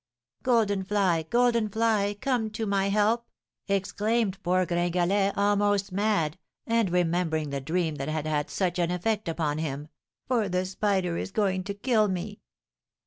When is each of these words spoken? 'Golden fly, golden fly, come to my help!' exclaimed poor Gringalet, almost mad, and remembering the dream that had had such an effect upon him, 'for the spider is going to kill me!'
'Golden 0.41 0.83
fly, 0.83 1.21
golden 1.21 1.69
fly, 1.69 2.17
come 2.19 2.49
to 2.53 2.65
my 2.65 2.89
help!' 2.89 3.27
exclaimed 3.67 4.41
poor 4.41 4.65
Gringalet, 4.65 5.37
almost 5.37 5.91
mad, 5.91 6.39
and 6.65 6.89
remembering 6.89 7.51
the 7.51 7.61
dream 7.61 7.97
that 7.97 8.09
had 8.09 8.25
had 8.25 8.49
such 8.49 8.79
an 8.79 8.89
effect 8.89 9.27
upon 9.29 9.59
him, 9.59 9.89
'for 10.27 10.49
the 10.49 10.65
spider 10.65 11.17
is 11.17 11.29
going 11.29 11.63
to 11.65 11.75
kill 11.75 12.07
me!' 12.07 12.41